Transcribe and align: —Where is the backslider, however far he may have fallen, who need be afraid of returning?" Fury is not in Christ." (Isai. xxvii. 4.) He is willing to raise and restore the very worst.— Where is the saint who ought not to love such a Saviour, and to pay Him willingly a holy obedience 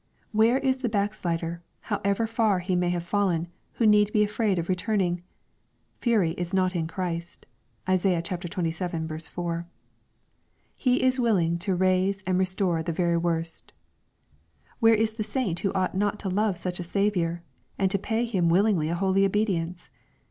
—Where 0.31 0.57
is 0.57 0.79
the 0.79 0.89
backslider, 0.89 1.61
however 1.81 2.25
far 2.25 2.57
he 2.57 2.75
may 2.75 2.89
have 2.89 3.03
fallen, 3.03 3.49
who 3.73 3.85
need 3.85 4.11
be 4.11 4.23
afraid 4.23 4.57
of 4.57 4.67
returning?" 4.67 5.21
Fury 6.01 6.31
is 6.39 6.55
not 6.55 6.75
in 6.75 6.87
Christ." 6.87 7.45
(Isai. 7.87 8.15
xxvii. 8.19 9.19
4.) 9.29 9.65
He 10.73 11.03
is 11.03 11.19
willing 11.19 11.59
to 11.59 11.75
raise 11.75 12.23
and 12.23 12.39
restore 12.39 12.81
the 12.81 12.91
very 12.91 13.17
worst.— 13.17 13.73
Where 14.79 14.95
is 14.95 15.13
the 15.13 15.23
saint 15.23 15.59
who 15.59 15.71
ought 15.73 15.95
not 15.95 16.17
to 16.21 16.29
love 16.29 16.57
such 16.57 16.79
a 16.79 16.83
Saviour, 16.83 17.43
and 17.77 17.91
to 17.91 17.99
pay 17.99 18.25
Him 18.25 18.49
willingly 18.49 18.89
a 18.89 18.95
holy 18.95 19.23
obedience 19.23 19.91